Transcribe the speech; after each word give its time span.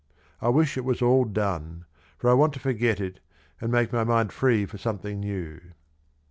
I 0.41 0.49
wish 0.49 0.77
it 0.79 0.83
was 0.83 1.03
all 1.03 1.25
done; 1.25 1.85
for 2.17 2.27
I 2.27 2.33
want 2.33 2.53
to 2.53 2.59
forget 2.59 2.99
it, 2.99 3.19
and 3.59 3.71
make 3.71 3.93
my 3.93 4.03
mind 4.03 4.33
free 4.33 4.65
for 4.65 4.79
something 4.79 5.19
new." 5.19 5.61